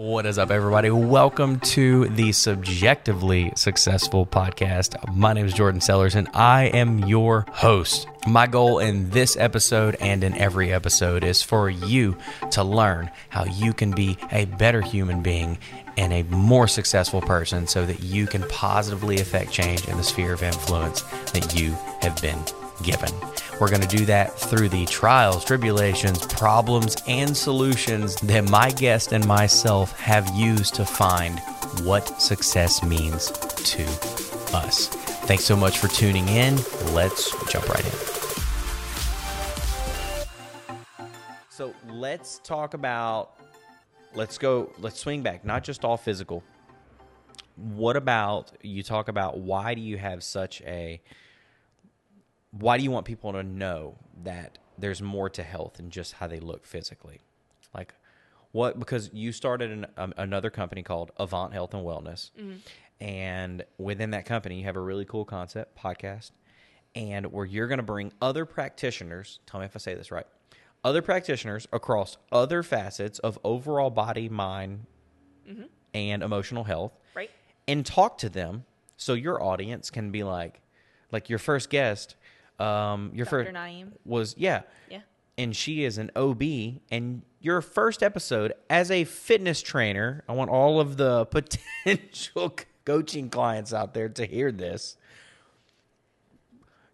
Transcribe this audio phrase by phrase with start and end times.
[0.00, 0.88] What is up, everybody?
[0.88, 4.96] Welcome to the Subjectively Successful podcast.
[5.14, 8.08] My name is Jordan Sellers, and I am your host.
[8.26, 12.16] My goal in this episode and in every episode is for you
[12.52, 15.58] to learn how you can be a better human being
[15.98, 20.32] and a more successful person so that you can positively affect change in the sphere
[20.32, 22.42] of influence that you have been
[22.82, 23.10] given.
[23.60, 29.12] We're going to do that through the trials, tribulations, problems, and solutions that my guest
[29.12, 31.38] and myself have used to find
[31.82, 33.84] what success means to
[34.56, 34.88] us.
[35.26, 36.56] Thanks so much for tuning in.
[36.94, 37.92] Let's jump right in.
[41.50, 43.36] So let's talk about,
[44.14, 46.42] let's go, let's swing back, not just all physical.
[47.56, 51.02] What about you talk about why do you have such a
[52.50, 56.26] why do you want people to know that there's more to health than just how
[56.26, 57.20] they look physically?
[57.74, 57.94] Like,
[58.52, 58.78] what?
[58.78, 62.30] Because you started an, um, another company called Avant Health and Wellness,
[63.00, 66.32] and within that company, you have a really cool concept podcast,
[66.94, 69.38] and where you're going to bring other practitioners.
[69.46, 70.26] Tell me if I say this right.
[70.82, 74.86] Other practitioners across other facets of overall body, mind,
[75.94, 77.30] and emotional health, Right.
[77.68, 78.64] and talk to them
[78.96, 80.60] so your audience can be like,
[81.12, 82.14] like your first guest,
[82.60, 83.44] um, your Dr.
[83.44, 83.92] first Naeem.
[84.04, 85.00] was yeah, Yeah.
[85.38, 86.42] and she is an OB,
[86.90, 90.22] and your first episode as a fitness trainer.
[90.28, 94.96] I want all of the potential coaching clients out there to hear this.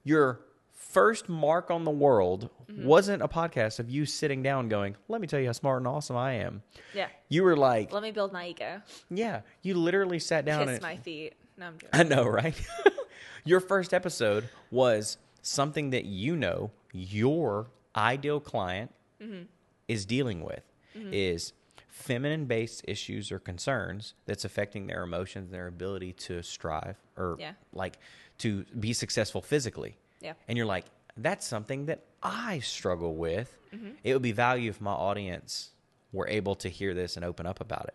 [0.04, 0.40] Your
[0.72, 2.84] first mark on the world Mm-hmm.
[2.84, 5.86] wasn't a podcast of you sitting down going, "Let me tell you how smart and
[5.86, 7.06] awesome I am." Yeah.
[7.28, 8.82] You were like, Let me build my ego.
[9.08, 11.34] "Yeah." You literally sat down and my feet.
[11.56, 11.90] No, I'm joking.
[11.92, 12.60] I know, right?
[13.44, 19.44] your first episode was something that you know your ideal client Mm-hmm.
[19.88, 20.62] is dealing with
[20.94, 21.54] is
[21.88, 27.52] feminine based issues or concerns that's affecting their emotions, their ability to strive or Yeah.
[27.72, 27.98] like
[28.38, 29.96] to be successful physically.
[30.20, 30.34] Yeah.
[30.48, 30.84] And you're like,
[31.16, 33.56] that's something that I struggle with.
[33.74, 33.90] Mm-hmm.
[34.04, 35.70] It would be value if my audience
[36.12, 37.94] were able to hear this and open up about it.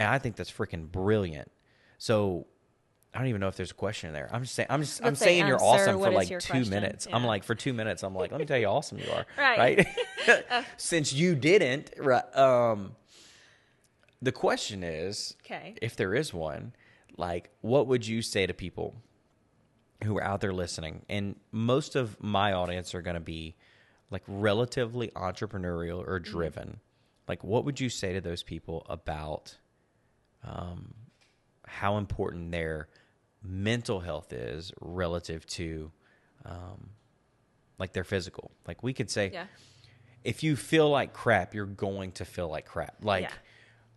[0.00, 1.50] And I think that's freaking brilliant.
[1.98, 2.46] So
[3.16, 4.28] I don't even know if there's a question there.
[4.30, 6.36] I'm just saying I'm just I'm say, saying you're um, sir, awesome for like two
[6.38, 6.68] question?
[6.68, 7.08] minutes.
[7.10, 9.24] I'm like for two minutes, I'm like, let me tell you how awesome you are.
[9.38, 9.86] Right.
[10.28, 10.44] Right.
[10.76, 12.94] Since you didn't, right um
[14.20, 15.74] the question is Okay.
[15.80, 16.74] if there is one,
[17.16, 18.94] like what would you say to people
[20.04, 21.02] who are out there listening?
[21.08, 23.56] And most of my audience are going to be
[24.10, 26.80] like relatively entrepreneurial or driven.
[27.28, 29.56] Like, what would you say to those people about
[30.44, 30.94] um,
[31.66, 32.88] how important their
[33.46, 35.90] mental health is relative to
[36.44, 36.90] um,
[37.78, 38.50] like their physical?
[38.66, 39.46] Like, we could say, Yeah.
[40.24, 42.96] if you feel like crap, you're going to feel like crap.
[43.02, 43.32] Like Yeah.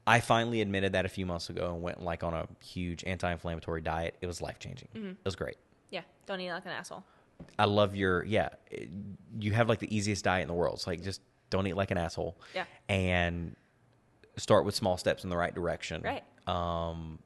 [0.07, 3.81] I finally admitted that a few months ago and went like on a huge anti-inflammatory
[3.81, 4.15] diet.
[4.21, 4.87] It was life-changing.
[4.95, 5.09] Mm-hmm.
[5.09, 5.57] It was great.
[5.91, 6.01] Yeah.
[6.25, 7.03] Don't eat like an asshole.
[7.57, 8.49] I love your yeah.
[8.71, 8.89] it-
[9.39, 10.75] you have like the easiest diet in the world.
[10.75, 12.37] It's like just don't eat like an asshole.
[12.55, 12.65] Yeah.
[12.89, 13.55] And
[14.37, 16.01] start with small steps in the right direction.
[16.01, 16.23] Right.
[16.47, 17.19] Um,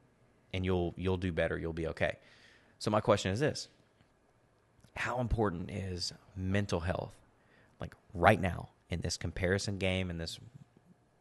[0.54, 1.58] and you'll you'll do better.
[1.58, 2.16] You'll be okay.
[2.78, 3.68] So my question is this:
[4.96, 7.12] How important is mental health,
[7.80, 10.38] like right now in this comparison game in this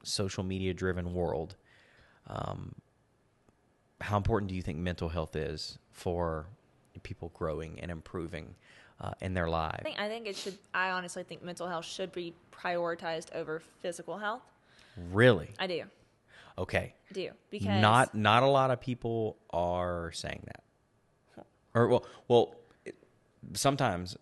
[0.03, 1.55] social media driven world?
[2.27, 2.75] Um,
[3.99, 6.45] how important do you think mental health is for
[7.01, 8.53] people growing and improving
[9.01, 9.79] uh, in their lives?
[9.79, 10.57] I think I think it should.
[10.75, 14.43] I honestly think mental health should be prioritized over physical health.
[15.11, 15.49] Really?
[15.57, 15.85] I do.
[16.57, 16.93] Okay.
[17.11, 20.63] Do because Not not a lot of people are saying that.
[21.75, 22.55] Or well, well,
[22.85, 22.95] it-
[23.53, 24.15] sometimes,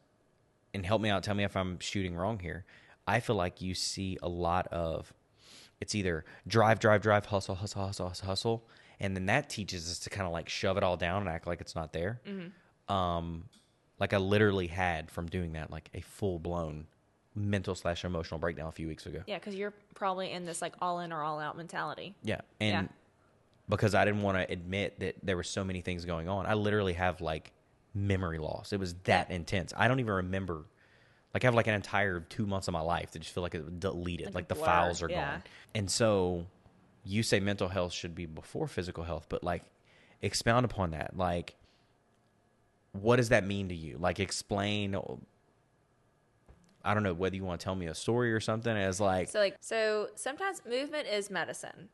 [0.73, 1.23] and help me out.
[1.23, 2.65] Tell me if I'm shooting wrong here.
[3.07, 5.13] I feel like you see a lot of
[5.81, 8.67] it's either drive, drive, drive, hustle, hustle, hustle, hustle, hustle,
[8.99, 11.47] and then that teaches us to kind of like shove it all down and act
[11.47, 12.21] like it's not there.
[12.87, 13.45] Um,
[13.99, 16.87] like I literally had from doing that like a full blown
[17.35, 19.21] mental slash emotional breakdown a few weeks ago.
[19.27, 22.13] yeah, because you're probably in this like all in or all out mentality.
[22.23, 22.93] Yeah, and Yeah.
[23.69, 26.53] because I didn't want to admit that there were so many things going on, I
[26.55, 27.51] literally have like
[27.93, 28.73] memory loss.
[28.73, 29.73] It was that intense.
[29.77, 30.65] I don't even remember.
[31.33, 33.55] Like I have like an entire two months of my life that just feel like
[33.55, 34.27] it deleted.
[34.27, 35.31] Like Like, the blur, files are yeah.
[35.31, 35.43] gone.
[35.73, 36.45] And so,
[37.05, 39.63] you say mental health should be before physical health, but like
[40.21, 41.15] expound upon that.
[41.15, 41.55] Like,
[42.91, 43.97] what does that mean to you?
[43.97, 44.95] Like, explain.
[46.83, 48.75] I don't know whether you want to tell me a story or something.
[48.75, 51.89] As like, So like so sometimes movement is medicine,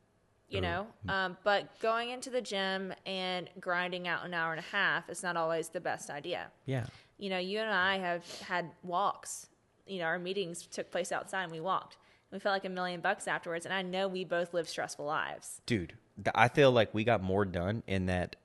[0.49, 0.87] you know.
[1.09, 5.23] Um, but going into the gym and grinding out an hour and a half is
[5.23, 6.47] not always the best idea.
[6.65, 6.85] yeah,
[7.17, 9.47] You know, you and I have had walks.
[9.85, 11.97] You know, our meetings took place outside and we walked.
[12.31, 15.61] We felt like a million bucks afterwards, and I know we both live stressful lives.
[15.65, 18.35] dude th- i feel like we got more done in that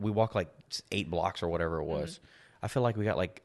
[0.00, 0.48] we walked like
[0.92, 2.20] eight blocks or whatever it was
[2.62, 3.42] i feel like we got like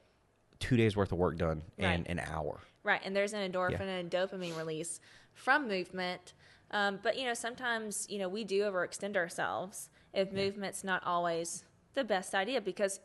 [0.62, 2.06] two days worth of work done in Right.
[2.08, 2.62] an hour.
[2.84, 5.00] Right, and there's an endorphin and dopamine release
[5.34, 6.34] from movement.
[6.72, 11.66] Um, but you know, sometimes you know we do overextend ourselves if movement's not always
[11.94, 13.02] the best idea because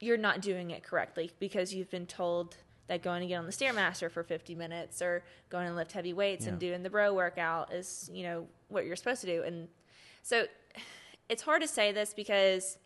[0.00, 2.56] you're not doing it correctly because you've been told
[2.88, 6.12] that going to get on the stairmaster for 50 minutes or going and lift heavy
[6.12, 9.42] weights and doing the bro workout is you know what you're supposed to do.
[9.42, 9.68] And
[10.22, 10.46] so
[11.28, 12.78] it's hard to say this because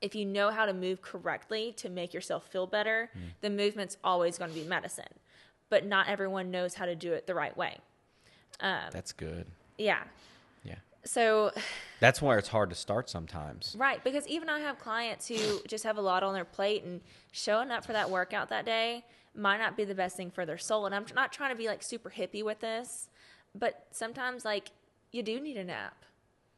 [0.00, 3.20] if you know how to move correctly to make yourself feel better, Mm.
[3.40, 5.12] the movement's always going to be medicine.
[5.70, 7.78] But not everyone knows how to do it the right way.
[8.60, 9.46] that's good
[9.76, 10.02] Yeah.
[10.64, 11.52] yeah So,
[12.00, 15.84] that's where it's hard to start sometimes right, because even I have clients who just
[15.84, 17.00] have a lot on their plate and
[17.32, 19.04] showing up for that workout that day
[19.34, 20.86] might not be the best thing for their soul.
[20.86, 23.08] And I'm not trying to be like super hippie with this,
[23.54, 24.70] but sometimes like
[25.12, 26.04] you do need a nap.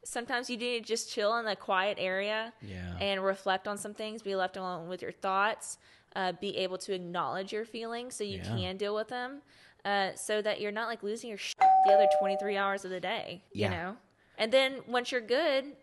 [0.05, 2.97] Sometimes you need to just chill in a quiet area Yeah.
[3.01, 5.79] and reflect on some things, be left alone with your thoughts,
[6.17, 8.45] uh, be able to acknowledge your feelings so you Yeah.
[8.45, 9.43] can deal with them,
[9.85, 11.39] uh, so that you're not like losing your
[11.87, 13.97] the other 23 hours of the day, you know?
[14.39, 15.77] And then once you're good,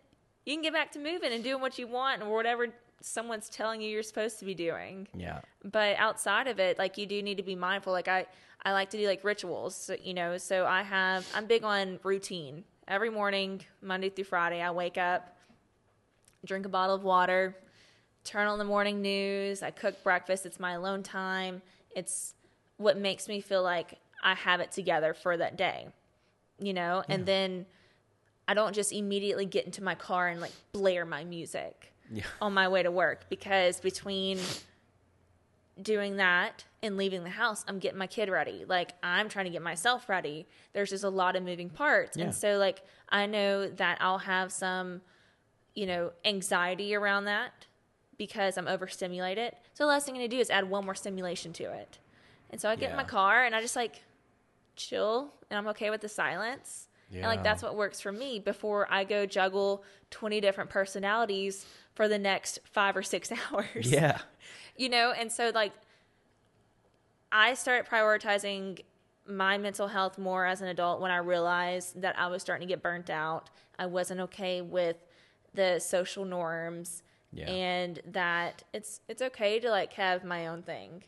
[0.44, 2.68] you can get back to moving and doing what you want or whatever
[3.00, 7.06] someone's telling you you're supposed to be doing yeah but outside of it like you
[7.06, 8.26] do need to be mindful like i
[8.64, 12.64] i like to do like rituals you know so i have i'm big on routine
[12.88, 15.36] every morning monday through friday i wake up
[16.46, 17.54] drink a bottle of water
[18.24, 21.60] turn on the morning news i cook breakfast it's my alone time
[21.94, 22.34] it's
[22.78, 25.86] what makes me feel like i have it together for that day
[26.58, 27.66] you know and then
[28.46, 32.22] i don't just immediately get into my car and like blare my music Yeah.
[32.40, 34.38] on my way to work because between
[35.82, 38.64] doing that and leaving the house, I'm getting my kid ready.
[38.66, 40.46] Like I'm trying to get myself ready.
[40.72, 42.16] There's just a lot of moving parts.
[42.16, 42.24] Yeah.
[42.24, 45.02] And so like I know that I'll have some,
[45.74, 47.66] you know, anxiety around that
[48.16, 49.54] because I'm overstimulated.
[49.74, 51.98] So the last thing I'm gonna do is add one more stimulation to it.
[52.50, 54.02] And so I get in my car and I just like
[54.76, 56.88] chill and I'm okay with the silence.
[57.12, 61.64] And like that's what works for me before I go juggle 20 different personalities
[61.94, 64.18] for the next 5 or 6 hours yeah
[64.78, 65.12] you know?
[65.12, 65.72] And so like
[67.30, 68.80] i started prioritizing
[69.26, 72.72] my mental health more as an adult when i realized that i was starting to
[72.72, 73.50] get burnt out.
[73.80, 74.96] I wasn't okay with
[75.54, 77.02] the social norms
[77.32, 77.48] Yeah.
[77.48, 81.02] and that it's it's okay to like have my own thing.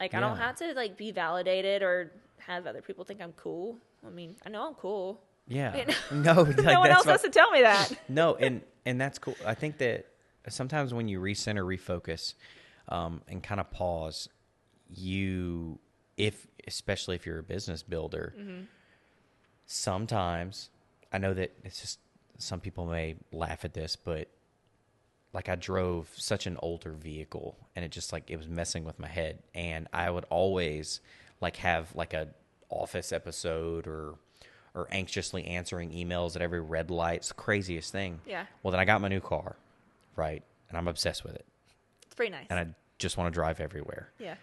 [0.00, 3.78] Like i don't have to like be validated or have other people think i'm cool.
[4.04, 5.20] I mean i know i'm cool.
[5.46, 5.76] Yeah.
[6.10, 7.88] You no like, no one else what- has to tell me that.
[8.08, 9.36] No and and that's cool.
[9.46, 10.06] I think that
[10.48, 12.34] sometimes when you recenter refocus
[12.88, 14.28] um, and kind of pause
[14.88, 15.78] you
[16.16, 18.34] if especially if you're a business builder
[19.66, 20.68] sometimes
[21.12, 21.98] i know that it's just
[22.38, 24.28] some people may laugh at this but
[25.32, 28.98] like i drove such an older vehicle and it just like it was messing with
[28.98, 29.38] my head.
[29.54, 31.00] And i would always
[31.40, 32.28] like have like a
[32.68, 34.14] office episode or
[34.74, 37.18] or anxiously answering emails at every red light.
[37.18, 38.20] It's the craziest thing.
[38.26, 38.44] Yeah.
[38.62, 39.56] well then i got my new car
[40.16, 40.42] right?
[40.68, 41.46] And i'm obsessed with it
[42.12, 42.66] it's pretty nice and i
[42.98, 44.34] just want to drive everywhere yeah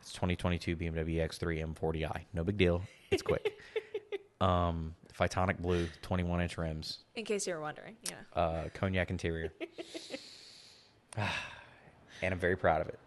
[0.00, 2.22] it's 2022 BMW X3 M40i.
[2.32, 2.82] No big deal.
[3.10, 3.58] It's quick.
[4.40, 9.52] um, Phytonic blue, 21 inch rims, in case you were wondering yeah uh, cognac interior,
[11.16, 12.98] and I'm very proud of it.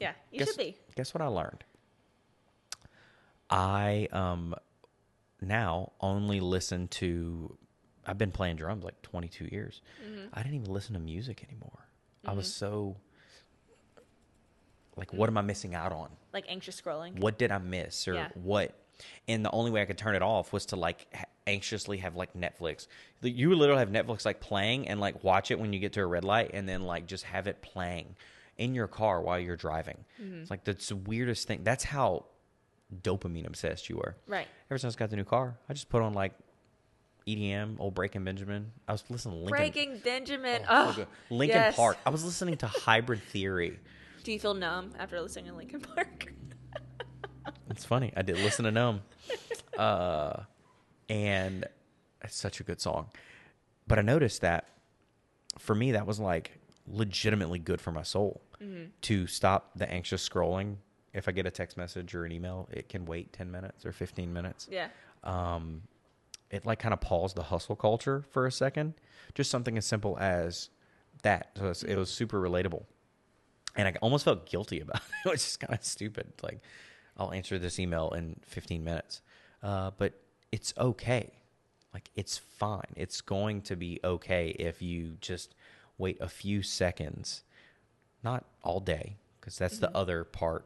[0.00, 1.62] yeah you guess, should be Guess what I learned?
[3.48, 4.54] I um
[5.40, 7.56] now only listen to.
[8.04, 9.82] I've been playing drums like 22 years.
[10.04, 10.26] Mm-hmm.
[10.32, 11.86] I didn't even listen to music anymore.
[12.26, 12.96] I was so
[14.96, 16.08] like, what am I missing out on?
[16.32, 18.28] like anxious scrolling what did I miss or Yeah.
[18.34, 18.72] what?
[19.26, 21.06] And the only way I could turn it off was to like
[21.46, 22.86] anxiously have like Netflix.
[23.22, 26.06] You literally have Netflix like playing and like watch it when you get to a
[26.06, 28.14] red light and then like just have it playing
[28.58, 30.04] in your car while you're driving.
[30.22, 30.42] Mm-hmm.
[30.42, 31.60] It's like that's the weirdest thing.
[31.64, 32.26] That's how
[33.02, 34.16] dopamine obsessed you were.
[34.28, 36.34] right Ever since I got the new car, I just put on like
[37.26, 38.72] EDM, old Breaking Benjamin.
[38.88, 39.56] I was listening to Linkin.
[39.58, 40.62] Breaking Benjamin.
[40.68, 41.06] Oh, Oh.
[41.30, 41.76] Linkin yes.
[41.76, 41.96] Park.
[42.04, 43.78] I was listening to Hybrid Theory.
[44.30, 46.32] Do you feel numb after listening to Linkin Park?
[47.68, 48.12] It's funny.
[48.16, 49.02] I did listen to numb,
[49.76, 50.44] Uh,
[51.08, 51.64] and
[52.22, 53.08] it's such a good song.
[53.88, 54.68] But I noticed that
[55.58, 58.40] for me, that was like legitimately good for my soul
[59.00, 60.76] to stop the anxious scrolling.
[61.12, 63.90] If I get a text message or an email, it can wait 10 minutes or
[63.90, 64.68] 15 minutes.
[64.70, 64.90] yeah.
[65.24, 65.82] Um,
[66.52, 68.94] it like kind of paused the hustle culture for a second.
[69.34, 70.70] Just something as simple as
[71.24, 71.50] that.
[71.56, 72.84] So it was super relatable.
[73.76, 76.32] And I almost felt guilty about it, which just kind of stupid.
[76.42, 76.60] Like,
[77.16, 79.22] I'll answer this email in 15 minutes.
[79.62, 80.14] uh, but
[80.52, 81.30] it's okay.
[81.94, 82.92] Like it's fine.
[82.96, 85.54] It's going to be okay if you just
[85.98, 87.42] wait a few seconds,
[88.22, 90.64] not all day, because that's the other part.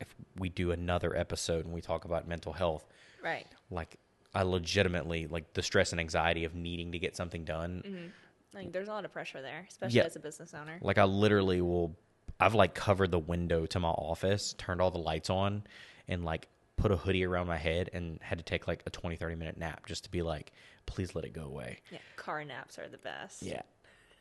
[0.00, 2.86] If we do another episode and we talk about mental health,
[3.22, 3.46] Right.
[3.70, 3.96] like
[4.34, 8.12] I legitimately like the stress and anxiety of needing to get something done.
[8.54, 10.04] Like there's a lot of pressure there, especially Yeah.
[10.04, 10.78] as a business owner.
[10.80, 11.96] Like I literally will
[12.40, 15.64] I've like covered the window to my office, turned all the lights on
[16.08, 19.16] and like put a hoodie around my head and had to take like a 20
[19.16, 20.52] 30 minute nap just to be like
[20.86, 21.78] please let it go away.
[21.92, 23.42] Yeah, car naps are the best.
[23.42, 23.62] Yeah.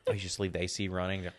[0.10, 1.24] I just leave the AC running.
[1.24, 1.30] Yeah.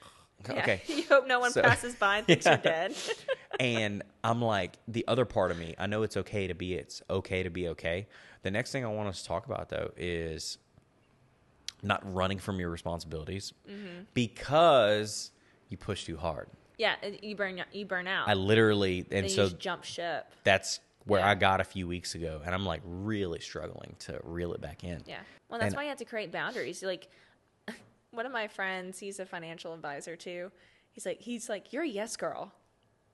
[0.49, 0.81] Okay.
[0.87, 2.53] you hope no one So- passes by and thinks Yeah.
[2.53, 2.97] you're dead.
[3.61, 7.03] and I'm like, the other part of me, I know it's okay to be, it's
[7.11, 8.09] okay to be okay.
[8.43, 10.57] The next thing I want us to talk about though is
[11.83, 14.05] not running from your responsibilities Mm-hmm.
[14.15, 15.31] because
[15.69, 16.49] you push too hard.
[16.81, 18.27] Yeah, you burn you burn out.
[18.29, 20.27] I literally, and you so just jump ship.
[20.45, 21.31] that's where Yeah.
[21.31, 24.83] I got a few weeks ago, and I'm like really struggling to reel it back
[24.83, 25.03] in.
[25.07, 25.19] Yeah.
[25.51, 26.83] Well, that's And- why you have to create boundaries.
[26.83, 27.09] Like
[28.13, 30.51] one of my friends, he's a financial advisor too.
[30.93, 32.53] He's like, he's like, you're a yes girl.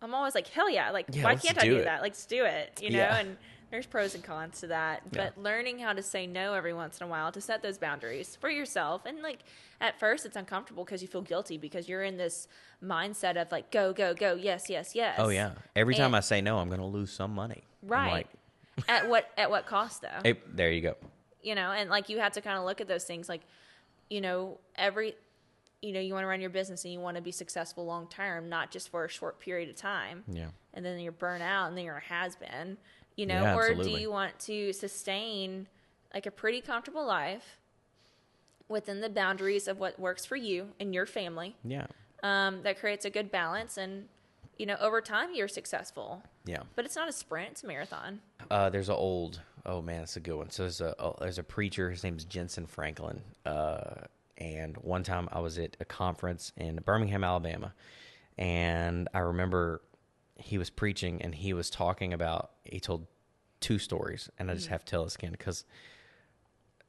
[0.01, 0.91] I'm always like, hell yeah!
[0.91, 1.85] Like, Yeah, why can't I do do it.
[1.85, 2.03] that?
[2.03, 2.81] Like, let's do it.
[2.83, 3.17] You know, Yeah.
[3.19, 3.37] and
[3.71, 5.03] there's pros and cons to that.
[5.13, 5.31] Yeah.
[5.35, 8.37] But learning how to say no every once in a while to set those boundaries
[8.37, 9.41] for yourself, and like
[9.81, 12.49] at first it's uncomfortable because you feel guilty because you're in this
[12.83, 15.17] mindset of like, go, go, go, yes, yes, yes.
[15.19, 15.53] Oh yeah.
[15.75, 17.65] Every time I say no, I'm going to lose some money.
[17.83, 18.13] I'm right.
[18.13, 18.29] like,
[18.89, 20.21] at what at what cost though?
[20.23, 20.97] hey, there you go.
[21.43, 23.41] you know and like you have to kind of look at those things like
[24.11, 25.15] you know every
[25.83, 28.07] you know you want to run your business and you want to be successful long
[28.09, 30.49] term not just for a short period of time Yeah.
[30.75, 32.77] and then you're burnt out and then you're a has been
[33.17, 33.95] you know Yeah, or absolutely.
[33.95, 35.67] do you want to sustain
[36.15, 37.59] like a pretty comfortable life
[38.69, 41.87] within the boundaries of what works for you and your family Yeah.
[42.23, 44.09] um, that creates a good balance and
[44.59, 46.63] you know over time you're successful Yeah.
[46.75, 49.41] but it's not a sprint it's a marathon Uh, there's an old.
[49.69, 50.51] Oh man, it's a good one.
[50.51, 51.91] So there's a oh, there's a preacher.
[51.91, 53.21] His name's Jentezen Franklin.
[53.45, 54.03] Uh,
[54.39, 57.75] and one time I was at a conference in Birmingham, Alabama,
[58.37, 59.83] and I remember
[60.37, 62.51] he was preaching and he was talking about.
[62.65, 63.07] He told
[63.61, 65.65] two stories, and I just have to tell this again because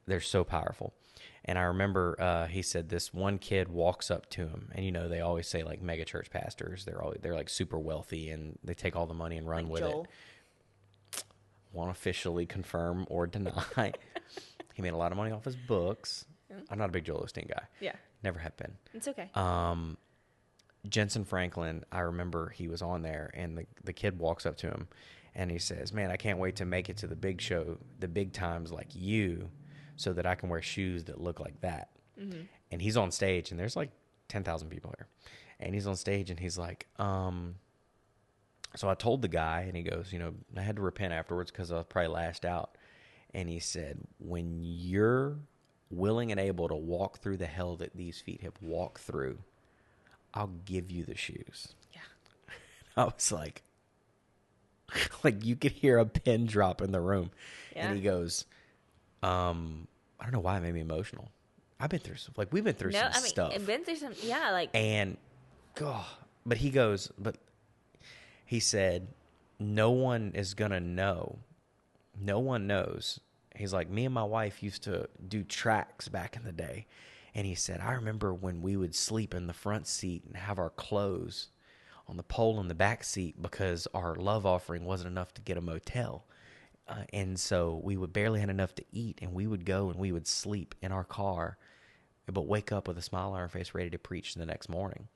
[0.06, 0.94] they're so powerful.
[1.44, 4.92] And I remember uh, he said this one kid walks up to him, and you
[4.92, 8.58] know they always say like mega church pastors, they're always they're like super wealthy and
[8.62, 10.06] they take all the money and run like with Joel.
[11.14, 11.24] it
[11.72, 13.52] won't officially confirm or deny.
[14.74, 16.26] he made a lot of money off his books.
[16.70, 17.62] I'm not a big Joel Osteen guy.
[17.80, 18.72] yeah Never have been.
[18.94, 19.96] it's okay Um,
[20.88, 24.68] Jentezen Franklin, I remember he was on there, and the the kid walks up to
[24.68, 24.88] him,
[25.34, 28.08] and he says, "Man, I can't wait to make it to the big show, the
[28.08, 29.50] big times like you,
[29.96, 31.90] so that I can wear shoes that look like that."
[32.70, 33.90] And he's on stage, and there's like
[34.28, 35.08] ten thousand people here,
[35.60, 37.56] and he's on stage, and he's like, um.
[38.76, 41.50] So I told the guy, and he goes, you know, I had to repent afterwards
[41.50, 42.76] because I was probably lashed out.
[43.32, 45.38] And he said, when you're
[45.90, 49.38] willing and able to walk through the hell that these feet have walked through,
[50.34, 51.68] I'll give you the shoes.
[51.92, 52.00] yeah
[52.96, 53.62] I was like,
[55.24, 57.30] like you could hear a pin drop in the room.
[57.74, 57.88] Yeah.
[57.88, 58.44] And he goes,
[59.22, 59.86] um,
[60.20, 61.30] I don't know why it made me emotional.
[61.80, 63.52] I've been through some, like we've been through no, some I mean, stuff.
[63.54, 65.16] I've been through some, yeah, like And
[65.74, 66.04] God,
[66.44, 67.36] but he goes, but
[68.44, 69.08] he said,
[69.60, 71.38] no one is gonna know.
[72.20, 73.20] No one knows.
[73.58, 76.86] He's like, me and my wife used to do tracks back in the day.
[77.34, 80.58] And he said, I remember when we would sleep in the front seat and have
[80.58, 81.48] our clothes
[82.06, 85.58] on the pole in the back seat because our love offering wasn't enough to get
[85.58, 86.24] a motel.
[86.88, 89.98] Uh, and so we would barely had enough to eat, and we would go and
[89.98, 91.58] we would sleep in our car,
[92.32, 95.08] but wake up with a smile on our face, ready to preach the next morning.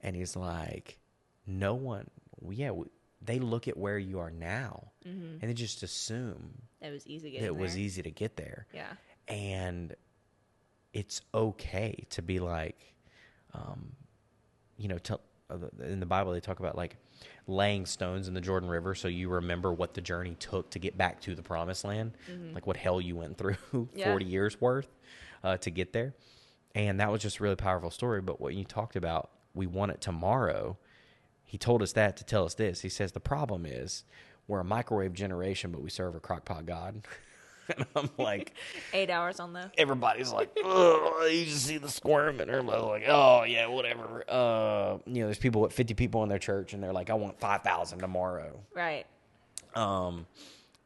[0.00, 0.98] And he's like,
[1.46, 2.10] no one,
[2.50, 2.86] yeah, we,
[3.24, 7.32] they look at where you are now, and they just assume it was easy that
[7.32, 8.66] getting it was easy to get there.
[8.72, 8.92] Yeah,
[9.28, 9.94] and
[10.92, 12.94] it's okay to be like
[13.54, 13.92] um
[14.76, 16.96] you know tell, uh, in the bible they talk about like
[17.46, 20.96] laying stones in the jordan river so you remember what the journey took to get
[20.98, 22.12] back to the promised land
[22.54, 23.56] like what hell you went through
[23.94, 24.10] Yeah.
[24.10, 24.88] 40 years worth
[25.44, 26.14] uh, to get there.
[26.74, 29.92] And that was just a really powerful story but what you talked about we want
[29.92, 30.76] it tomorrow
[31.52, 34.04] he told us that to tell us this he says the problem is
[34.48, 37.06] we're a microwave generation but we serve a crockpot god
[37.76, 38.54] and i'm like
[38.94, 39.70] eight hours on the.
[39.76, 44.24] everybody's like, you just see the squirm, and everybody's like, oh yeah, whatever.
[44.28, 47.14] Uh, you know, there's people with 50 people in their church, and they're like, I
[47.14, 48.58] want 5,000 tomorrow.
[48.74, 49.06] Right.
[49.74, 50.26] Um,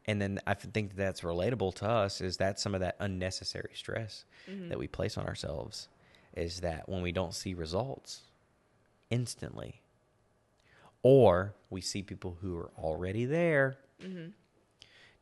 [0.05, 4.25] and then I think that's relatable to us is that some of that unnecessary stress
[4.69, 5.89] that we place on ourselves
[6.35, 8.21] is that when we don't see results
[9.09, 9.81] instantly,
[11.09, 13.77] or we see people who are already there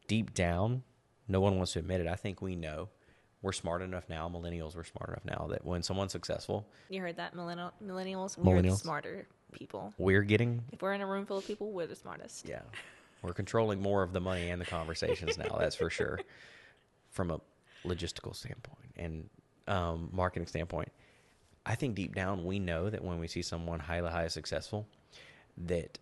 [0.07, 0.81] deep down,
[1.27, 2.07] no one wants to admit it.
[2.07, 2.89] I think we know.
[3.43, 7.17] We're smart enough now, millennials, we're smart enough now that when someone's successful, You heard
[7.17, 8.35] that, millennial, millennials?
[8.39, 8.81] We're the Millennials.
[8.81, 9.93] smarter people.
[9.99, 12.47] we're getting, If we're in a room full of people, we're the smartest.
[12.49, 12.61] yeah,
[13.21, 16.19] we're controlling more of the money and the conversations now, that's for sure,
[17.11, 17.39] from a
[17.85, 19.29] logistical standpoint and
[19.67, 20.91] um, marketing standpoint.
[21.67, 24.87] I think deep down, we know that when we see someone highly, highly successful,
[25.57, 25.99] that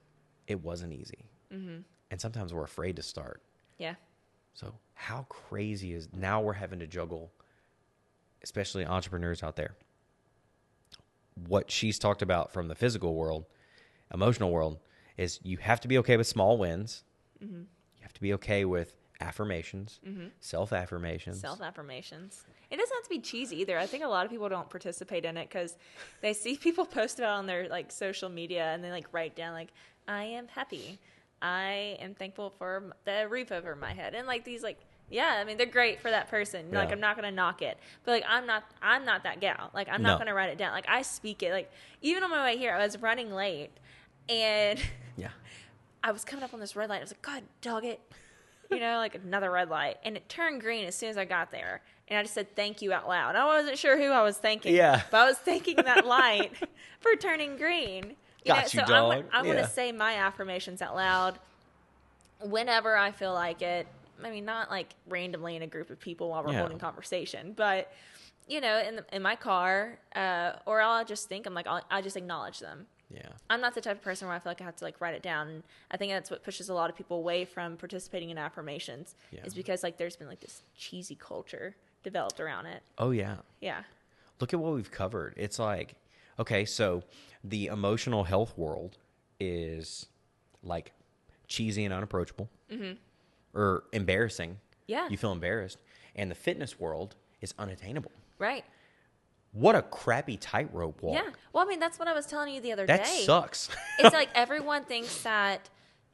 [0.48, 1.26] it wasn't easy.
[1.54, 1.78] Mm-hmm.
[2.12, 3.42] And sometimes we're afraid to start.
[3.78, 3.96] Yeah.
[4.54, 7.32] So how crazy is now we're having to juggle,
[8.44, 9.76] especially entrepreneurs out there.
[11.48, 13.46] What she's talked about from the physical world,
[14.14, 14.80] emotional world,
[15.18, 17.04] is you have to be okay with small wins.
[17.44, 17.62] Mm-hmm.
[17.62, 20.28] You have to be okay with affirmations, mm-hmm.
[20.40, 21.40] self affirmations.
[21.40, 22.44] Self affirmations.
[22.70, 23.78] It doesn't have to be cheesy either.
[23.78, 25.78] I think a lot of people don't participate in it because
[26.22, 29.36] they see people post about it on their like social media and they like write
[29.36, 29.70] down like
[30.08, 31.00] I am happy,
[31.42, 35.44] I am thankful for the roof over my head, and like these like yeah, I
[35.44, 36.72] mean they're great for that person.
[36.72, 39.70] Like I'm not gonna knock it, but like I'm not I'm not that gal.
[39.74, 40.10] Like I'm No.
[40.10, 40.72] not gonna write it down.
[40.72, 41.52] Like I speak it.
[41.52, 43.72] Like even on my way here, I was running late
[44.28, 44.80] and.
[45.18, 45.30] Yeah.
[46.06, 46.98] I was coming up on this red light.
[46.98, 48.02] I was like, God, dog it.
[48.72, 49.98] You know, like another red light.
[50.04, 51.82] And it turned green as soon as I got there.
[52.08, 53.36] And I just said thank you out loud.
[53.36, 54.76] I wasn't sure who I was thanking.
[54.76, 55.02] Yeah.
[55.12, 56.52] But I was thanking that light
[57.00, 58.16] for turning green.
[58.46, 59.14] Got you, so dog.
[59.32, 61.40] I'm, I'm to say my affirmations out loud
[62.42, 63.88] whenever I feel like it.
[64.24, 66.60] I mean, not like randomly in a group of people while we're Yeah.
[66.60, 67.92] holding conversation, but
[68.48, 71.82] you know, in the, in my car, uh, or I'll just think I'm like I'll,
[71.90, 72.88] I'll just acknowledge them.
[73.14, 73.30] Yeah.
[73.50, 75.14] I'm not the type of person where I feel like I have to like write
[75.14, 75.48] it down.
[75.48, 79.16] And I think that's what pushes a lot of people away from participating in affirmations
[79.32, 79.44] Yeah.
[79.46, 82.82] is because like there's been like this cheesy culture developed around it.
[82.98, 83.38] Oh, yeah.
[83.62, 83.84] Yeah.
[84.40, 85.34] look at what we've covered.
[85.38, 85.96] It's like,
[86.40, 87.04] okay, so
[87.44, 88.98] the emotional health world
[89.40, 90.08] is
[90.64, 90.92] like
[91.48, 92.94] cheesy and unapproachable mm-hmm.
[93.58, 94.58] or embarrassing.
[94.88, 95.08] Yeah.
[95.10, 95.78] You feel embarrassed.
[96.16, 98.12] And the fitness world is unattainable.
[98.40, 98.66] Right.
[99.54, 101.16] What a crappy tightrope walk.
[101.16, 101.30] Yeah.
[101.54, 103.20] Well, I mean, that's what I was telling you the other That day.
[103.20, 103.70] That sucks.
[104.00, 105.70] it's like everyone thinks that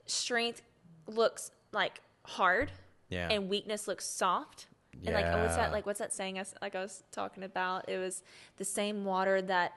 [0.05, 0.61] strength
[1.07, 2.71] looks like hard
[3.09, 3.29] Yeah.
[3.31, 4.67] and weakness looks soft.
[5.01, 5.11] Yeah.
[5.11, 5.71] And like, oh, what's that?
[5.71, 6.37] Like, what's that saying?
[6.39, 8.23] I, like I was talking about, it was
[8.57, 9.73] the same water that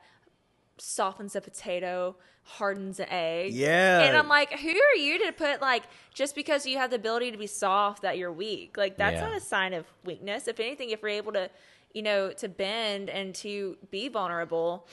[0.78, 3.52] softens a potato hardens an egg.
[3.52, 4.00] Yeah.
[4.00, 7.30] And I'm like, who are you to put like just because you have the ability
[7.30, 8.76] to be soft that you're weak?
[8.76, 9.28] Like that's Yeah.
[9.28, 10.48] not a sign of weakness.
[10.48, 11.50] If anything, if you're able to,
[11.92, 14.88] you know, to bend and to be vulnerable,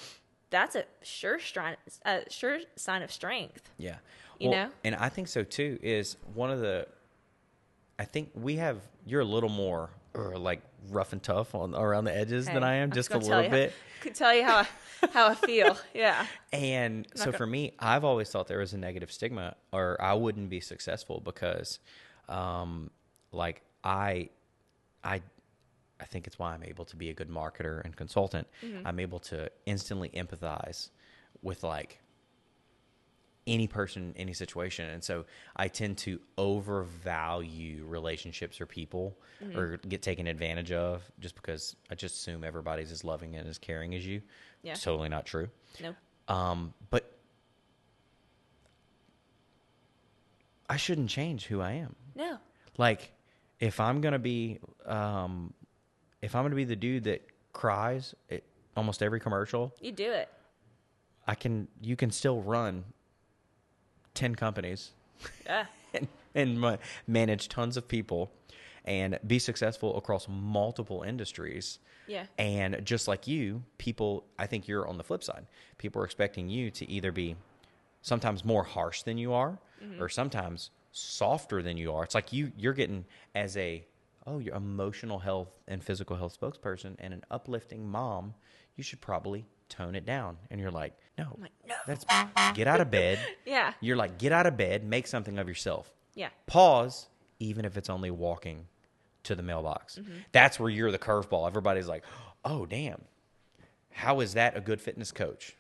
[0.52, 3.70] that's a sure sign, a sure sign of strength.
[3.78, 3.98] Yeah.
[4.40, 4.70] You know?
[4.84, 6.88] And I think so too is one of the
[7.98, 12.06] I think we have you're a little more or like rough and tough on around
[12.06, 13.74] the edges than I am, just a little bit.
[14.02, 14.68] Could tell you how I,
[15.12, 15.78] how I feel.
[15.94, 16.26] Yeah.
[16.54, 20.14] And so gonna- for me, I've always thought there was a negative stigma, or I
[20.14, 21.80] wouldn't be successful because,
[22.30, 22.92] um,
[23.32, 24.30] like I,
[25.04, 25.22] I,
[26.00, 28.48] I think it's why I'm able to be a good marketer and consultant.
[28.86, 30.90] I'm able to instantly empathize
[31.42, 32.00] with like
[33.50, 39.18] any person, any situation, and so I tend to overvalue relationships or people,
[39.56, 43.58] or get taken advantage of just because I just assume everybody's as loving and as
[43.58, 44.22] caring as you.
[44.64, 44.74] Yeah.
[44.74, 45.50] It's totally not true.
[45.82, 45.96] No.
[46.28, 47.12] Um, but
[50.70, 51.96] I shouldn't change who I am.
[52.16, 52.38] No.
[52.78, 53.12] Like,
[53.60, 55.54] if I'm gonna be, um,
[56.22, 58.44] if I'm gonna be the dude that cries at
[58.78, 60.30] almost every commercial, You do it.
[61.28, 61.68] I can.
[61.82, 62.84] You can still run
[64.14, 64.92] ten companies
[65.46, 65.66] Yeah.
[65.94, 68.32] and, and manage tons of people
[68.86, 71.80] and be successful across multiple industries.
[72.08, 72.26] Yeah.
[72.38, 75.46] And just like you, people, I think you're on the flip side.
[75.78, 77.36] People are expecting you to either be
[78.02, 80.02] sometimes more harsh than you are mm-hmm.
[80.02, 82.04] or sometimes softer than you are.
[82.04, 83.86] It's like you you're getting as a
[84.26, 88.34] oh, you're emotional health and physical health spokesperson and an uplifting mom,
[88.76, 90.38] you should probably tone it down.
[90.50, 91.76] And you're like, no, like, no.
[91.88, 92.06] that's
[92.54, 93.20] get out of bed.
[93.46, 93.74] Yeah.
[93.82, 95.92] You're like, get out of bed, make something of yourself.
[96.14, 96.30] Yeah.
[96.46, 97.08] Pause,
[97.40, 98.68] even if it's only walking
[99.24, 99.98] to the mailbox.
[99.98, 100.12] Mm-hmm.
[100.32, 101.48] That's where you're the curveball.
[101.48, 102.04] Everybody's like,
[102.46, 103.02] oh, damn.
[103.92, 105.56] How is that a good fitness coach?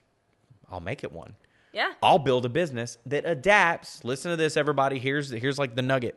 [0.72, 1.36] I'll make it one.
[1.74, 1.94] Yeah.
[2.02, 4.04] I'll build a business that adapts.
[4.04, 5.00] Listen to this, everybody.
[5.00, 6.16] Here's here's like the nugget,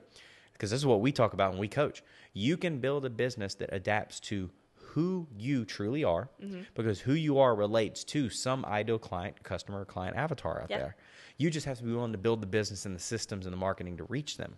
[0.52, 2.02] because this is what we talk about when we coach.
[2.32, 4.50] You can build a business that adapts to
[4.92, 6.62] who you truly are, Mm-hmm.
[6.74, 10.78] because who you are relates to some ideal client, customer, client avatar out Yeah.
[10.78, 10.96] there.
[11.38, 13.56] You just have to be willing to build the business and the systems and the
[13.58, 14.54] marketing to reach them.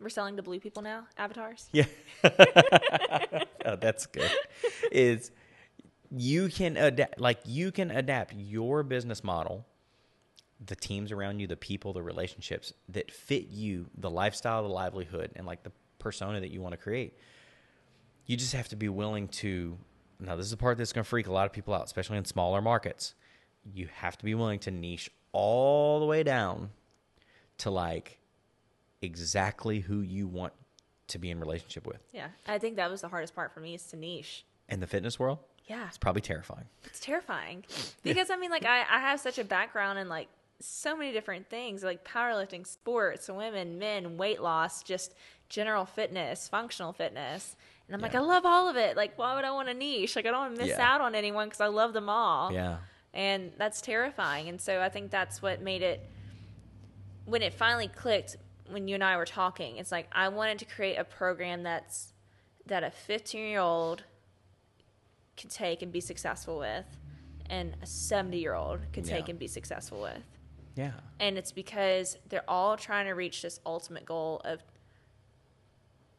[0.00, 1.68] We're selling to blue people now, avatars.
[1.72, 1.86] Yeah.
[3.66, 4.30] oh, that's good.
[4.90, 5.30] Is
[6.10, 9.64] you can adapt like you can adapt your business model,
[10.64, 15.32] the teams around you, the people, the relationships that fit you, the lifestyle, the livelihood,
[15.36, 17.16] and like the persona that you want to create.
[18.26, 19.76] You just have to be willing to.
[20.20, 22.16] Now, this is the part that's going to freak a lot of people out, especially
[22.18, 23.14] in smaller markets.
[23.74, 26.70] You have to be willing to niche all the way down
[27.58, 28.18] to like
[29.00, 30.52] exactly who you want
[31.08, 31.98] to be in relationship with.
[32.12, 32.28] Yeah.
[32.46, 34.44] I think that was the hardest part for me is to niche.
[34.68, 35.86] In the fitness world, Yeah.
[35.88, 36.64] it's probably terrifying.
[36.84, 37.64] It's terrifying
[38.02, 40.28] because I mean, like, I, I have such a background in like
[40.62, 45.14] so many different things like powerlifting, sports, women, men, weight loss, just
[45.48, 47.56] general fitness, functional fitness.
[47.88, 48.96] And I'm like, I love all of it.
[48.96, 50.16] Like, why would I want a niche?
[50.16, 50.94] Like, I don't want to miss Yeah.
[50.94, 52.52] out on anyone because I love them all.
[52.52, 52.78] Yeah.
[53.12, 54.48] And that's terrifying.
[54.48, 56.08] And so I think that's what made it,
[57.26, 58.36] when it finally clicked,
[58.70, 62.14] when you and I were talking, it's like, I wanted to create a program that's,
[62.66, 64.04] that a 15 year old
[65.36, 66.86] could take and be successful with,
[67.50, 69.32] and a 70 year old could take Yeah.
[69.32, 70.22] and be successful with.
[70.74, 70.92] Yeah.
[71.20, 74.62] And it's because they're all trying to reach this ultimate goal of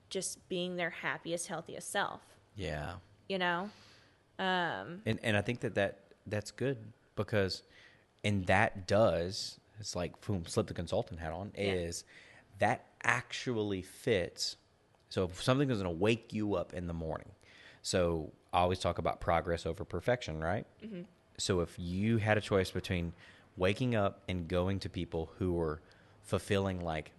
[0.10, 2.22] just being their happiest, healthiest self,
[2.56, 2.96] Yeah.
[3.28, 3.70] you know?
[4.40, 6.78] Um, And and I think that, that that's good
[7.16, 7.64] because
[8.24, 11.64] and that does it's like boom, slip the consultant hat on Yeah.
[11.74, 12.04] is
[12.60, 14.56] that actually fits.
[15.10, 17.32] So if something is going to wake you up in the morning.
[17.82, 20.66] So I always talk about progress over perfection, right?
[20.84, 21.02] Mm-hmm.
[21.38, 23.14] So if you had a choice between
[23.58, 25.82] waking up and going to people who were
[26.24, 27.12] fulfilling like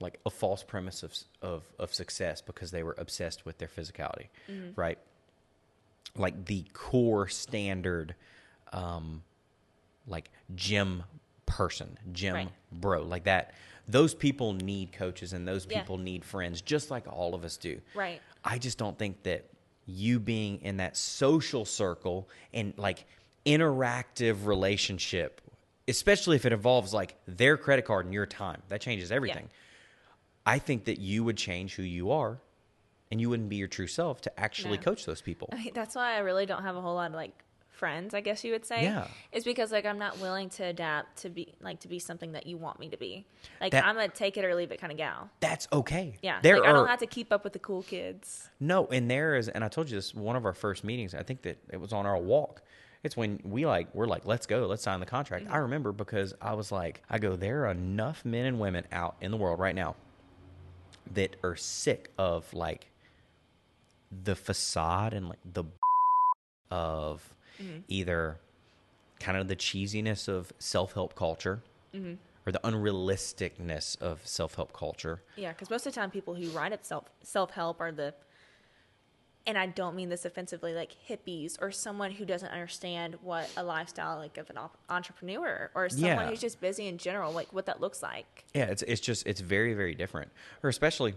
[0.00, 4.26] like a false premise of of of success because they were obsessed with their physicality,
[4.74, 4.98] right?
[6.14, 8.14] Like the core standard,
[8.72, 9.22] um,
[10.06, 11.02] like gym
[11.46, 12.48] person, gym Right.
[12.72, 13.54] bro, like that.
[13.88, 15.78] Those people need coaches and those Yeah.
[15.80, 17.80] people need friends, just like all of us do.
[17.94, 18.20] Right.
[18.44, 19.44] I just don't think that
[19.86, 23.04] you being in that social circle and like
[23.46, 25.40] interactive relationship,
[25.88, 29.48] especially if it involves like their credit card and your time, that changes everything.
[30.44, 32.38] I think that you would change who you are
[33.10, 34.82] and you wouldn't be your true self to actually No.
[34.84, 35.48] coach those people.
[35.52, 37.32] I mean, that's why I really don't have a whole lot of like
[37.68, 38.84] friends, I guess you would say.
[38.84, 39.06] Yeah.
[39.32, 42.46] Is because like I'm not willing to adapt to be like to be something that
[42.46, 43.26] you want me to be.
[43.60, 45.30] Like That- I'm a take it or leave it kind of gal.
[45.40, 46.16] That's okay.
[46.22, 46.38] Yeah.
[46.42, 48.48] There like are I don't have to keep up with the cool kids.
[48.60, 51.14] No, and there is, and I told you this one of our first meetings.
[51.14, 52.62] I think that it was on our walk.
[53.02, 55.46] It's when we like we're like, let's go, let's sign the contract.
[55.46, 55.62] I mm-hmm.
[55.62, 59.30] remember because I was like, I go, there are enough men and women out in
[59.30, 59.96] the world right now
[61.14, 62.90] that are sick of like
[64.24, 65.64] the facade and like the
[66.70, 67.80] of mm-hmm.
[67.88, 68.40] either
[69.20, 71.62] kind of the cheesiness of self help culture
[71.94, 72.14] mm-hmm.
[72.46, 75.22] or the unrealisticness of self help culture.
[75.36, 78.14] Yeah, because most of the time people who write up self self help are the
[79.46, 83.62] and I don't mean this offensively, like hippies or someone who doesn't understand what a
[83.62, 86.26] lifestyle like of an op- entrepreneur or someone Yeah.
[86.28, 88.44] who's just busy in general, like what that looks like.
[88.54, 90.30] Yeah, it's it's just it's very very different.
[90.62, 91.14] Or especially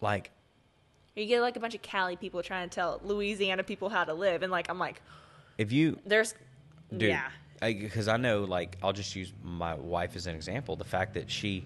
[0.00, 0.30] like
[1.14, 4.12] You get like a bunch of Cali people trying to tell Louisiana people how to
[4.14, 5.00] live, and like I'm like,
[5.56, 6.34] if you there's,
[6.90, 7.28] dude, yeah,
[7.62, 10.76] because I, know like I'll just use my wife as an example.
[10.76, 11.64] The fact that she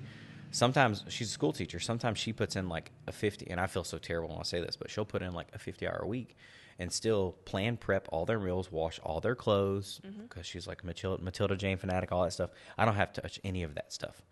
[0.51, 1.79] sometimes she's a school teacher.
[1.81, 4.61] Sometimes she puts in like a fifty, and I feel so terrible when I say
[4.61, 6.37] this, but she'll put in like a fifty hour a week
[6.79, 10.23] and still plan prep all their meals, wash all their clothes Mm-hmm.
[10.23, 12.51] because she's like Matilda, Matilda Jane fanatic, all that stuff.
[12.79, 14.23] I don't have to touch any of that stuff.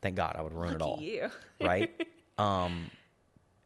[0.00, 1.00] Thank God, I would ruin it Lucky all.
[1.00, 1.30] you.
[1.66, 1.90] right?
[2.38, 2.90] Um,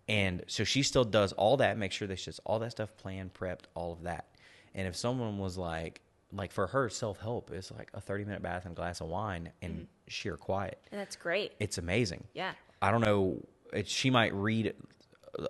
[0.09, 3.33] and so she still does all that, make sure that she's all that stuff planned,
[3.33, 4.27] prepped, all of that.
[4.75, 8.43] And if someone was like, like for her, self help is like a 30 minute
[8.43, 10.81] bath and a glass of wine and sheer quiet.
[10.91, 11.53] and that's great.
[11.61, 12.25] It's amazing.
[12.35, 13.43] Yeah, I don't know.
[13.73, 14.75] It, she might read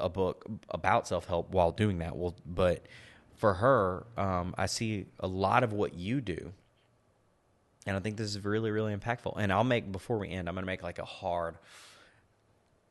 [0.00, 2.16] a book about self help while doing that.
[2.16, 2.86] Well, but
[3.36, 6.52] for her, um, I see a lot of what you do,
[7.86, 9.34] and I think this is really, really impactful.
[9.36, 11.56] And I'll make before we end, I'm going to make like a hard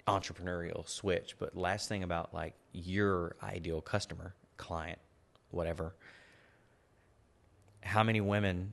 [0.08, 1.36] entrepreneurial switch.
[1.39, 5.00] But last thing about like your ideal customer, client,
[5.50, 5.95] whatever.
[7.86, 8.71] How many women?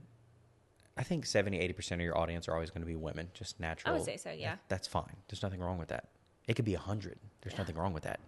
[0.96, 3.94] I think 70, 80% of your audience are always going to be women, just natural.
[3.94, 4.52] I would say so, yeah.
[4.52, 5.16] That- that's fine.
[5.28, 6.08] There's nothing wrong with that.
[6.48, 7.18] It could be 100.
[7.40, 8.20] There's nothing wrong with that.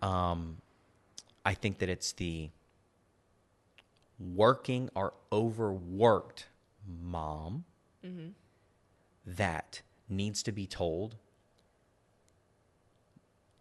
[0.00, 0.58] Um,
[1.44, 2.50] I think that it's the
[4.18, 6.46] working or overworked
[6.86, 7.64] mom
[9.26, 11.16] that needs to be told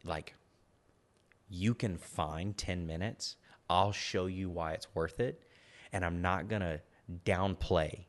[0.03, 0.33] like
[1.49, 3.35] you can find 10 minutes
[3.69, 5.43] i'll show you why it's worth it
[5.93, 6.79] and i'm not going to
[7.25, 8.05] downplay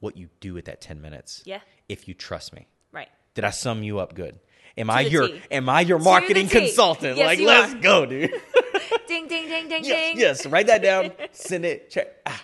[0.00, 1.60] what you do with that 10 minutes Yeah.
[1.88, 3.08] if you trust me right.
[3.34, 4.38] did i sum you up good
[4.76, 5.40] am i your T.
[5.50, 7.78] am i your To marketing consultant Yes, like let's are.
[7.78, 8.30] go dude
[9.06, 10.18] ding, ding, ding, ding, yes, ding.
[10.18, 12.42] yes write that down send it check ah,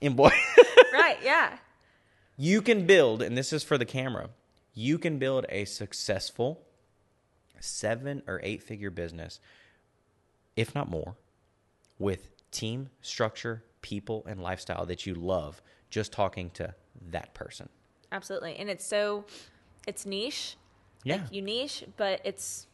[0.00, 0.32] invoice
[0.92, 1.18] Right.
[1.22, 1.56] Yeah.
[2.36, 4.30] you can build and this is for the camera
[4.74, 6.62] you can build a successful
[7.60, 9.40] seven or eight figure business,
[10.54, 11.16] if not more,
[11.98, 16.74] with team structure, people, and lifestyle that you love just talking to
[17.10, 17.68] that person.
[18.12, 18.56] Absolutely.
[18.56, 19.24] And it's so
[19.86, 20.56] it's niche.
[21.04, 21.16] Yeah.
[21.16, 22.66] Like you niche, but it's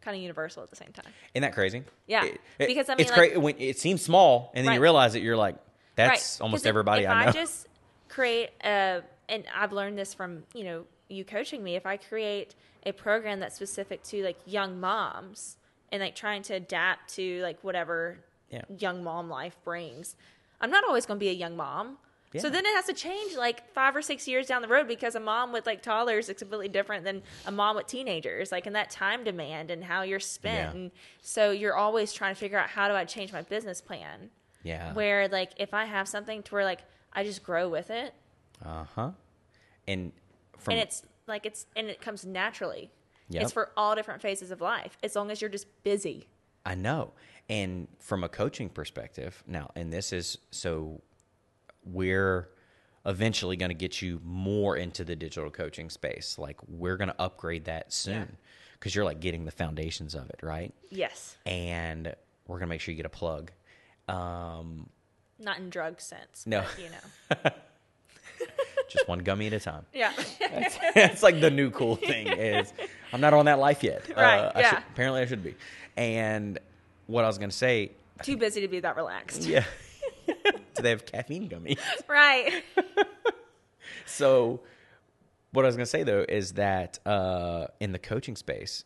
[0.00, 1.06] kind of universal at the same time.
[1.32, 1.84] Isn't that crazy?
[2.06, 4.74] Yeah, It- it- because, I mean, it's like- crazy when it seems small, and then
[4.74, 5.56] you realize that you're like,
[5.94, 6.44] that's Right.
[6.44, 7.32] almost 'Cause if- everybody if I know.
[7.32, 7.68] just
[8.08, 11.76] create a, and I've learned this from you know you coaching me.
[11.76, 15.56] If I create a program that's specific to like young moms
[15.92, 18.18] and like trying to adapt to like whatever
[18.50, 18.62] Yeah.
[18.78, 20.16] young mom life brings,
[20.62, 21.98] I'm not always going to be a young mom.
[22.38, 25.14] So then it has to change like five or six years down the road because
[25.14, 28.72] a mom with like toddlers is completely different than a mom with teenagers, like in
[28.72, 30.74] that time demand and how you're spent.
[30.74, 30.80] Yeah.
[30.80, 34.30] And so you're always trying to figure out how do I change my business plan
[34.62, 34.94] yeah.
[34.94, 36.80] where like if I have something to where like
[37.12, 38.14] I just grow with it
[38.64, 39.10] Uh huh.
[39.86, 40.12] And
[40.58, 42.90] from and it's like it's and it comes naturally.
[43.28, 43.42] Yep.
[43.42, 46.28] It's for all different phases of life as long as you're just busy.
[46.64, 47.12] I know.
[47.52, 51.02] And from a coaching perspective, now, and this is so
[51.84, 52.48] we're
[53.04, 56.38] eventually going to get you more into the digital coaching space.
[56.38, 58.38] Like, we're going to upgrade that soon
[58.78, 60.72] because you're like getting the foundations of it, right?
[60.88, 61.36] Yes.
[61.44, 62.14] And
[62.46, 63.52] we're going to make sure you get a plug.
[64.08, 64.88] Um,
[65.38, 66.46] Not in drug sense.
[66.46, 66.62] No.
[66.62, 66.88] But, you
[67.44, 67.50] know.
[68.88, 69.84] just one gummy at a time.
[69.92, 70.12] Yeah.
[70.96, 72.72] It's like the new cool thing is
[73.12, 74.08] I'm not on that life yet.
[74.10, 74.70] Uh, Right, I yeah.
[74.70, 75.54] should, apparently, I should be.
[75.96, 76.58] And
[77.12, 79.42] what I was going to say, Too busy to be that relaxed.
[79.44, 79.64] yeah.
[80.26, 81.78] Do they have caffeine gummies?
[82.08, 82.62] Right.
[84.06, 84.60] So,
[85.52, 88.84] what I was going to say though is that uh, in the coaching space,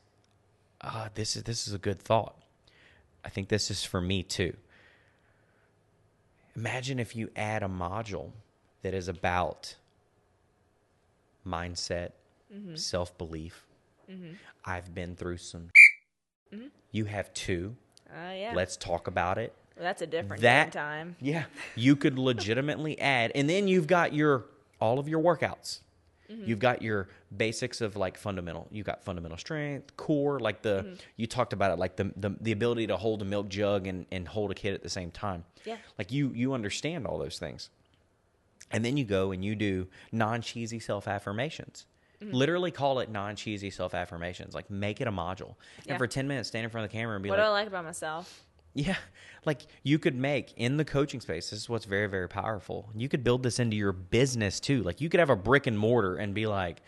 [0.80, 2.36] uh, this is this is a good thought.
[3.24, 4.54] I think this is for me too.
[6.54, 8.30] Imagine if you add a module
[8.82, 9.74] that is about
[11.46, 12.10] mindset,
[12.74, 13.64] self belief.
[14.64, 15.70] I've been through some.
[16.92, 17.76] You have two.
[18.14, 18.52] Oh yeah.
[18.54, 19.52] Let's talk about it.
[19.78, 21.16] That's a different that time.
[21.20, 24.46] Yeah, you could legitimately add, and then you've got your
[24.80, 25.80] all of your workouts.
[26.30, 26.48] Mm-hmm.
[26.48, 28.66] You've got your basics of like fundamental.
[28.70, 30.94] You've got fundamental strength, core, like the mm-hmm.
[31.16, 34.06] you talked about it, like the the, the ability to hold a milk jug and,
[34.10, 35.44] and hold a kid at the same time.
[35.64, 35.76] Yeah.
[35.98, 37.70] like you you understand all those things,
[38.70, 41.86] and then you go and you do non cheesy self affirmations.
[42.20, 42.34] Mm-hmm.
[42.34, 44.54] Literally call it non cheesy self affirmations.
[44.54, 45.92] Like make it a module, Yeah.
[45.92, 47.50] and for ten minutes stand in front of the camera and be What like, What
[47.50, 48.42] do I like about myself?
[48.74, 48.96] yeah.
[49.44, 52.90] Like you could make in the coaching space, this is what's very, very powerful.
[52.94, 54.82] You could build this into your business too.
[54.82, 56.82] Like you could have a brick and mortar and be like,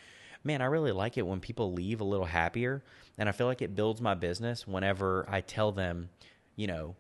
[0.44, 2.82] man, I really like it when people leave a little happier.
[3.16, 6.08] And I feel like it builds my business whenever I tell them,
[6.56, 6.96] you know,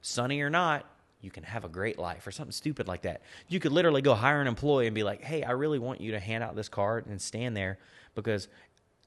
[0.00, 0.84] sunny or not,
[1.20, 3.22] you can have a great life or something stupid like that.
[3.48, 6.12] You could literally go hire an employee and be like, hey, I really want you
[6.12, 7.78] to hand out this card and stand there
[8.14, 8.48] because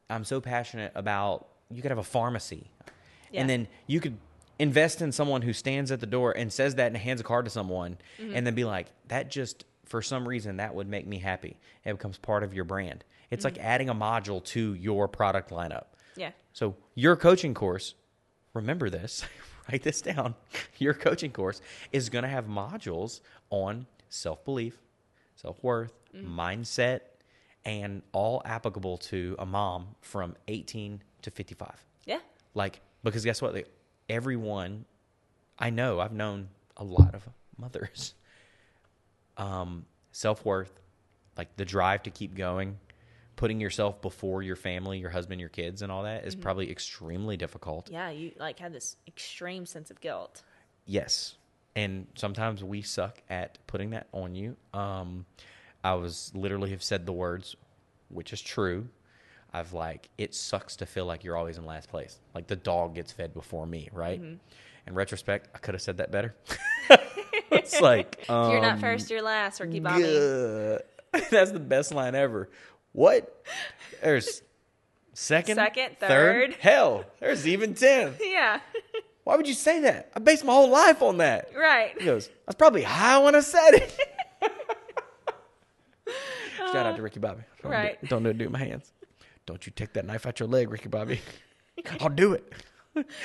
[0.10, 2.69] I'm so passionate about, you could have a pharmacy.
[3.32, 3.41] Yeah.
[3.41, 4.17] And then you could
[4.60, 7.45] invest in someone who stands at the door and says that and hands a card
[7.45, 8.36] to someone mm-hmm.
[8.36, 11.58] and then be like, that just, for some reason, that would make me happy.
[11.86, 13.06] It becomes part of your brand.
[13.30, 13.65] It's like mm-hmm.
[13.65, 15.86] adding a module to your product lineup.
[16.17, 16.32] Yeah.
[16.52, 17.95] So your coaching course,
[18.54, 19.24] remember this,
[19.71, 20.36] write this down.
[20.78, 24.78] Your coaching course is going to have modules on self belief,
[25.36, 27.02] self worth, mindset,
[27.65, 31.86] and all applicable to a mom from 18 to 55.
[32.06, 32.19] Yeah.
[32.54, 33.54] Like, because guess what?
[33.54, 33.65] They,
[34.10, 34.86] everyone,
[35.58, 38.13] I know, I've known a lot of mothers.
[39.38, 40.71] Um, self worth,
[41.38, 42.78] like the drive to keep going,
[43.41, 47.36] putting yourself before your family, your husband, your kids, and all that is probably extremely
[47.36, 47.89] difficult.
[47.89, 48.12] Yeah.
[48.12, 50.43] You like had this extreme sense of guilt.
[50.86, 51.38] Yes.
[51.75, 54.58] And sometimes we suck at putting that on you.
[54.75, 55.25] Um,
[55.84, 57.56] I was literally have said the words,
[58.10, 58.88] which is true.
[59.51, 62.19] I've like, it sucks to feel like you're always in last place.
[62.36, 64.21] Like the dog gets fed before me, right?
[64.21, 64.39] In
[64.93, 66.36] retrospect, I could have said that better.
[67.51, 70.04] it's like, if you're not um, first, you're last, Ricky Bobby.
[70.06, 70.80] Ugh.
[71.30, 72.49] That's the best line ever.
[72.93, 73.45] What?
[74.01, 74.41] There's
[75.13, 76.54] second, Second, third.
[76.60, 78.15] Hell, there's even 10.
[78.21, 78.60] Yeah.
[79.23, 80.12] Why would you say that?
[80.15, 81.51] I based my whole life on that.
[81.56, 81.93] right.
[81.97, 83.99] He goes, I was probably high when I said it.
[86.58, 87.43] Shout out to Ricky Bobby.
[87.62, 88.01] Don't Right.
[88.01, 88.91] Do, don't do it do it with my hands.
[89.45, 91.19] Don't you take that knife out your leg, Ricky Bobby.
[91.99, 92.51] I'll do it.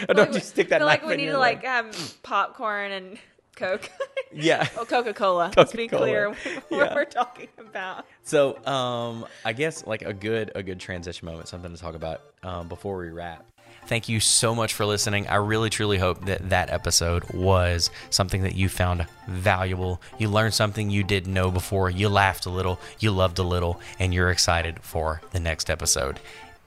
[0.09, 1.57] Or don't Like, you stick that feel knife like we need to leg.
[1.57, 3.19] like have popcorn and
[3.57, 3.91] Coke.
[4.33, 4.69] Yeah.
[4.77, 5.51] oh, Coca Cola.
[5.57, 6.29] Let's be clear
[6.69, 6.95] what Yeah.
[6.95, 8.05] we're talking about.
[8.23, 12.21] So, um, I guess like a good a good transition moment, something to talk about
[12.43, 13.47] um, before we wrap.
[13.87, 15.27] Thank you so much for listening.
[15.29, 20.03] I really truly hope that that episode was something that you found valuable.
[20.19, 21.89] You learned something you didn't know before.
[21.89, 26.19] You laughed a little, you loved a little, and you're excited for the next episode.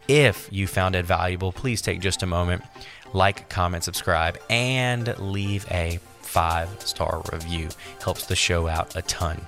[0.07, 2.63] If you found it valuable, please take just a moment,
[3.13, 7.69] like, comment, subscribe, and leave a five star review.
[8.03, 9.47] Helps the show out a ton.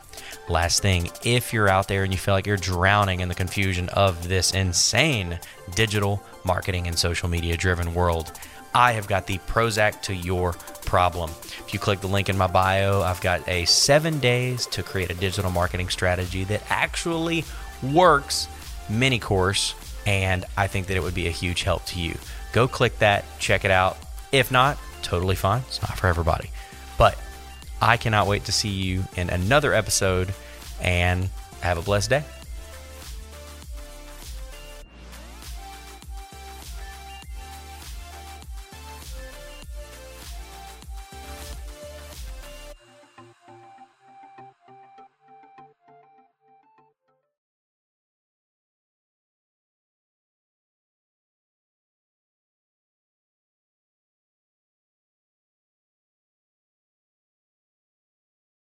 [0.50, 3.88] Last thing, if you're out there and you feel like you're drowning in the confusion
[3.90, 5.40] of this insane
[5.76, 8.32] digital marketing and social media driven world,
[8.74, 10.54] I have got the Prozac to your
[10.86, 11.30] problem.
[11.30, 15.12] If you click the link in my bio, I've got a seven days to create
[15.12, 17.46] a digital marketing strategy that actually
[17.94, 18.48] works
[18.90, 19.76] mini course
[20.08, 22.16] and I think that it would be a huge help to you.
[22.54, 23.98] Go click that, check it out.
[24.32, 25.62] If not, totally fine.
[25.68, 26.50] It's not for everybody.
[27.02, 27.18] But
[27.82, 30.36] I cannot wait to see you in another episode
[30.80, 31.30] and
[31.62, 32.24] have a blessed day.